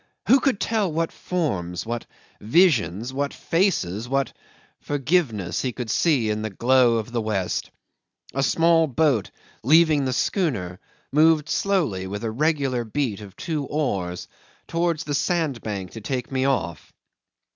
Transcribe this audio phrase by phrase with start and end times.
[0.27, 2.07] Who could tell what forms, what
[2.39, 4.33] visions, what faces, what
[4.79, 7.69] forgiveness he could see in the glow of the west!...
[8.33, 9.29] A small boat,
[9.61, 10.79] leaving the schooner,
[11.11, 14.27] moved slowly, with a regular beat of two oars,
[14.67, 16.91] towards the sandbank to take me off.